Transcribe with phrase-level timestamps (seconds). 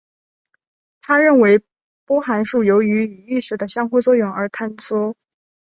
[1.03, 1.61] 他认为
[2.07, 5.15] 波函数由于与意识的相互作用而坍缩。